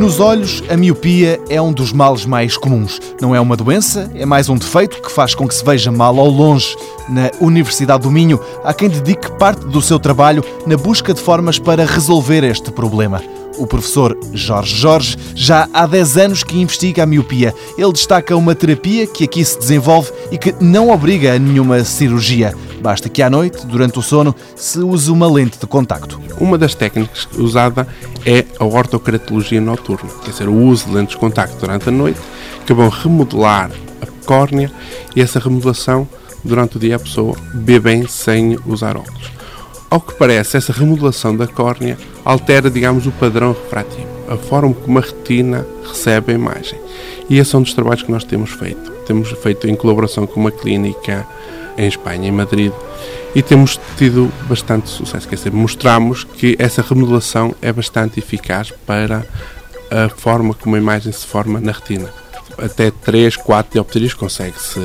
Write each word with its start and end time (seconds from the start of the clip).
Nos 0.00 0.18
olhos, 0.18 0.64
a 0.70 0.78
miopia 0.78 1.38
é 1.50 1.60
um 1.60 1.74
dos 1.74 1.92
males 1.92 2.24
mais 2.24 2.56
comuns. 2.56 2.98
Não 3.20 3.34
é 3.34 3.40
uma 3.40 3.54
doença, 3.54 4.10
é 4.14 4.24
mais 4.24 4.48
um 4.48 4.56
defeito 4.56 5.02
que 5.02 5.12
faz 5.12 5.34
com 5.34 5.46
que 5.46 5.54
se 5.54 5.62
veja 5.62 5.92
mal 5.92 6.18
ao 6.18 6.30
longe. 6.30 6.74
Na 7.06 7.30
Universidade 7.38 8.04
do 8.04 8.10
Minho, 8.10 8.40
há 8.64 8.72
quem 8.72 8.88
dedique 8.88 9.30
parte 9.32 9.66
do 9.66 9.82
seu 9.82 9.98
trabalho 9.98 10.42
na 10.66 10.74
busca 10.74 11.12
de 11.12 11.20
formas 11.20 11.58
para 11.58 11.84
resolver 11.84 12.42
este 12.44 12.72
problema. 12.72 13.22
O 13.58 13.66
professor 13.66 14.18
Jorge 14.32 14.74
Jorge 14.74 15.18
já 15.34 15.68
há 15.70 15.86
10 15.86 16.16
anos 16.16 16.42
que 16.42 16.58
investiga 16.58 17.02
a 17.02 17.06
miopia. 17.06 17.54
Ele 17.76 17.92
destaca 17.92 18.34
uma 18.34 18.54
terapia 18.54 19.06
que 19.06 19.24
aqui 19.24 19.44
se 19.44 19.58
desenvolve 19.58 20.10
e 20.32 20.38
que 20.38 20.54
não 20.60 20.88
obriga 20.88 21.34
a 21.34 21.38
nenhuma 21.38 21.84
cirurgia. 21.84 22.54
Basta 22.80 23.10
que 23.10 23.20
à 23.20 23.28
noite, 23.28 23.66
durante 23.66 23.98
o 23.98 24.02
sono, 24.02 24.34
se 24.56 24.78
use 24.78 25.10
uma 25.10 25.30
lente 25.30 25.58
de 25.58 25.66
contacto. 25.66 26.18
Uma 26.40 26.56
das 26.56 26.74
técnicas 26.74 27.28
usada 27.36 27.86
é 28.24 28.39
a 28.60 28.64
ortokeratologia 28.64 29.60
noturna, 29.60 30.10
quer 30.22 30.30
dizer, 30.32 30.48
o 30.48 30.54
uso 30.54 30.86
de 30.86 30.94
lentes 30.94 31.14
de 31.14 31.16
contacto 31.18 31.56
durante 31.58 31.88
a 31.88 31.92
noite, 31.92 32.20
que 32.66 32.74
vão 32.74 32.90
remodelar 32.90 33.70
a 34.02 34.26
córnea 34.26 34.70
e 35.16 35.22
essa 35.22 35.40
remodelação 35.40 36.06
durante 36.44 36.76
o 36.76 36.80
dia 36.80 36.96
a 36.96 36.98
pessoa 36.98 37.34
vê 37.54 37.80
bem 37.80 38.06
sem 38.06 38.58
usar 38.66 38.98
óculos. 38.98 39.32
Ao 39.88 39.98
que 39.98 40.14
parece, 40.14 40.58
essa 40.58 40.72
remodelação 40.72 41.34
da 41.34 41.46
córnea 41.46 41.96
altera, 42.22 42.70
digamos, 42.70 43.06
o 43.06 43.12
padrão 43.12 43.52
refrativo, 43.52 44.06
a 44.28 44.36
forma 44.36 44.74
como 44.74 44.98
a 44.98 45.02
retina 45.02 45.66
recebe 45.88 46.32
a 46.32 46.34
imagem. 46.34 46.78
E 47.30 47.38
esse 47.38 47.54
é 47.54 47.58
um 47.58 47.62
dos 47.62 47.72
trabalhos 47.72 48.02
que 48.02 48.12
nós 48.12 48.24
temos 48.24 48.50
feito. 48.50 48.90
Temos 49.06 49.30
feito 49.30 49.66
em 49.66 49.74
colaboração 49.74 50.26
com 50.26 50.38
uma 50.38 50.52
clínica 50.52 51.26
em 51.78 51.88
Espanha, 51.88 52.28
em 52.28 52.32
Madrid, 52.32 52.72
e 53.34 53.42
temos 53.42 53.78
tido 53.96 54.32
bastante 54.48 54.88
sucesso. 54.88 55.28
Quer 55.28 55.36
dizer, 55.36 55.52
mostramos 55.52 56.24
que 56.24 56.56
essa 56.58 56.82
remodelação 56.82 57.54
é 57.62 57.72
bastante 57.72 58.18
eficaz 58.18 58.72
para 58.86 59.24
a 59.90 60.08
forma 60.08 60.54
como 60.54 60.76
a 60.76 60.78
imagem 60.78 61.12
se 61.12 61.26
forma 61.26 61.60
na 61.60 61.72
retina. 61.72 62.12
Até 62.58 62.90
3, 62.90 63.36
4 63.36 63.72
dioptrias 63.72 64.14
consegue-se 64.14 64.80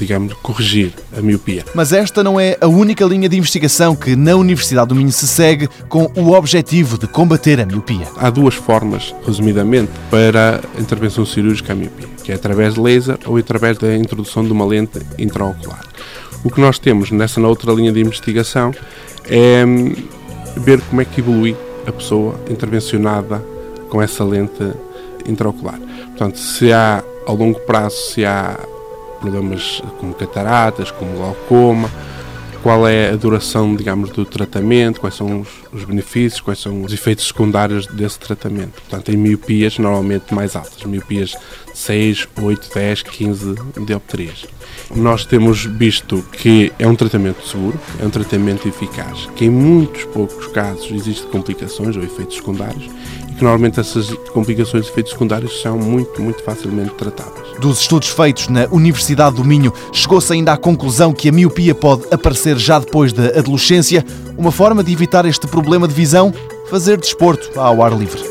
digamos, 0.00 0.32
corrigir 0.42 0.92
a 1.16 1.20
miopia. 1.20 1.62
Mas 1.74 1.92
esta 1.92 2.24
não 2.24 2.40
é 2.40 2.56
a 2.58 2.66
única 2.66 3.04
linha 3.04 3.28
de 3.28 3.36
investigação 3.36 3.94
que 3.94 4.16
na 4.16 4.34
Universidade 4.34 4.88
do 4.88 4.94
Minho 4.94 5.12
se 5.12 5.28
segue 5.28 5.68
com 5.88 6.10
o 6.16 6.32
objetivo 6.32 6.96
de 6.96 7.06
combater 7.06 7.60
a 7.60 7.66
miopia. 7.66 8.08
Há 8.16 8.30
duas 8.30 8.54
formas, 8.54 9.14
resumidamente, 9.26 9.92
para 10.10 10.62
a 10.76 10.80
intervenção 10.80 11.26
cirúrgica 11.26 11.74
à 11.74 11.76
miopia, 11.76 12.08
que 12.24 12.32
é 12.32 12.34
através 12.34 12.74
de 12.74 12.80
laser 12.80 13.18
ou 13.26 13.36
através 13.36 13.76
da 13.76 13.94
introdução 13.94 14.42
de 14.42 14.50
uma 14.50 14.64
lente 14.64 14.98
intraocular. 15.18 15.84
O 16.42 16.50
que 16.50 16.60
nós 16.60 16.78
temos 16.78 17.10
nessa 17.10 17.38
outra 17.42 17.70
linha 17.72 17.92
de 17.92 18.00
investigação 18.00 18.72
é 19.28 19.62
hum, 19.66 19.94
ver 20.56 20.80
como 20.80 21.02
é 21.02 21.04
que 21.04 21.20
evolui 21.20 21.54
a 21.86 21.92
pessoa 21.92 22.40
intervencionada 22.48 23.44
com 23.90 24.00
essa 24.00 24.24
lente 24.24 24.72
intraocular. 25.26 25.78
Portanto, 26.06 26.38
se 26.38 26.72
há 26.72 27.04
ao 27.26 27.36
longo 27.36 27.60
prazo, 27.60 27.96
se 27.96 28.24
há 28.24 28.58
problemas 29.20 29.82
como 29.98 30.14
cataratas, 30.14 30.90
como 30.92 31.16
glaucoma, 31.16 31.88
qual 32.62 32.86
é 32.86 33.10
a 33.10 33.16
duração, 33.16 33.74
digamos, 33.74 34.10
do 34.10 34.24
tratamento, 34.24 35.00
quais 35.00 35.14
são 35.14 35.40
os, 35.40 35.48
os, 35.72 35.84
benefícios, 35.84 36.40
quais 36.40 36.58
são 36.58 36.82
os 36.82 36.92
efeitos 36.92 37.26
secundários 37.26 37.86
desse 37.86 38.18
tratamento. 38.18 38.80
Portanto, 38.82 39.10
em 39.10 39.16
miopias 39.16 39.78
normalmente 39.78 40.34
mais 40.34 40.54
altas, 40.54 40.82
miopias 40.84 41.34
6, 41.74 42.28
8, 42.40 42.70
10, 42.74 43.02
15 43.02 43.54
dioptrias. 43.86 44.46
Nós 44.94 45.24
temos 45.24 45.64
visto 45.64 46.24
que 46.32 46.72
é 46.78 46.86
um 46.86 46.94
tratamento 46.94 47.46
seguro, 47.46 47.78
é 48.00 48.04
um 48.04 48.10
tratamento 48.10 48.68
eficaz, 48.68 49.28
que 49.36 49.44
em 49.44 49.50
muitos 49.50 50.04
poucos 50.04 50.46
casos 50.48 50.90
existem 50.90 51.30
complicações 51.30 51.96
ou 51.96 52.02
efeitos 52.02 52.36
secundários 52.36 52.90
e 53.30 53.34
que 53.34 53.42
normalmente 53.42 53.78
essas 53.78 54.12
complicações 54.32 54.86
e 54.86 54.90
efeitos 54.90 55.12
secundários 55.12 55.62
são 55.62 55.78
muito, 55.78 56.20
muito 56.20 56.42
facilmente 56.42 56.94
tratáveis. 56.94 57.58
Dos 57.60 57.80
estudos 57.80 58.08
feitos 58.08 58.48
na 58.48 58.66
Universidade 58.70 59.36
do 59.36 59.44
Minho, 59.44 59.72
chegou-se 59.92 60.32
ainda 60.32 60.52
à 60.52 60.56
conclusão 60.56 61.12
que 61.12 61.28
a 61.28 61.32
miopia 61.32 61.74
pode 61.74 62.02
aparecer 62.10 62.49
já 62.58 62.78
depois 62.78 63.12
da 63.12 63.38
adolescência. 63.38 64.04
Uma 64.36 64.52
forma 64.52 64.82
de 64.82 64.92
evitar 64.92 65.24
este 65.26 65.46
problema 65.46 65.86
de 65.86 65.94
visão? 65.94 66.32
Fazer 66.68 66.98
desporto 66.98 67.58
ao 67.58 67.82
ar 67.82 67.92
livre. 67.92 68.22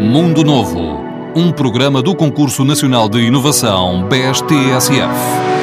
Mundo 0.00 0.44
Novo, 0.44 1.00
um 1.34 1.50
programa 1.50 2.00
do 2.00 2.14
Concurso 2.14 2.64
Nacional 2.64 3.08
de 3.08 3.20
Inovação 3.20 4.08
BSTSF. 4.08 5.55